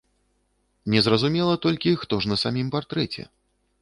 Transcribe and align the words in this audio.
Незразумела 0.93 1.55
толькі, 1.67 1.93
хто 2.05 2.19
ж 2.25 2.33
на 2.33 2.37
самім 2.45 2.67
партрэце? 2.77 3.21